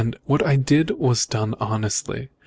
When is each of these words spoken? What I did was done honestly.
What 0.25 0.43
I 0.43 0.55
did 0.55 0.89
was 0.89 1.27
done 1.27 1.53
honestly. 1.59 2.29